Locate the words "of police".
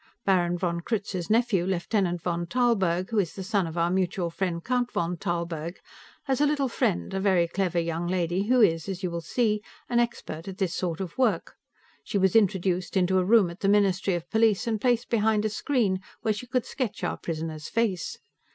14.15-14.65